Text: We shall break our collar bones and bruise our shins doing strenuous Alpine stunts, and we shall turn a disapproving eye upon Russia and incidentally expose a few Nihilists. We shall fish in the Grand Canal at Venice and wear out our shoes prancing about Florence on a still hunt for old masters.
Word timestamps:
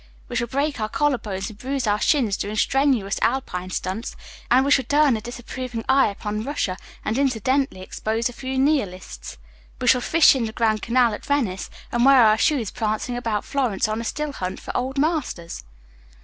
We 0.29 0.35
shall 0.35 0.47
break 0.47 0.79
our 0.79 0.89
collar 0.89 1.19
bones 1.19 1.51
and 1.51 1.59
bruise 1.59 1.85
our 1.85 2.01
shins 2.01 2.35
doing 2.35 2.55
strenuous 2.55 3.19
Alpine 3.21 3.69
stunts, 3.69 4.15
and 4.49 4.65
we 4.65 4.71
shall 4.71 4.83
turn 4.85 5.15
a 5.15 5.21
disapproving 5.21 5.85
eye 5.87 6.07
upon 6.07 6.43
Russia 6.43 6.75
and 7.05 7.19
incidentally 7.19 7.81
expose 7.81 8.27
a 8.27 8.33
few 8.33 8.57
Nihilists. 8.57 9.37
We 9.79 9.85
shall 9.85 10.01
fish 10.01 10.35
in 10.35 10.45
the 10.45 10.53
Grand 10.53 10.81
Canal 10.81 11.13
at 11.13 11.23
Venice 11.23 11.69
and 11.91 12.03
wear 12.03 12.17
out 12.23 12.29
our 12.29 12.37
shoes 12.39 12.71
prancing 12.71 13.15
about 13.15 13.45
Florence 13.45 13.87
on 13.87 14.01
a 14.01 14.03
still 14.03 14.31
hunt 14.31 14.59
for 14.59 14.75
old 14.75 14.97
masters. 14.97 15.63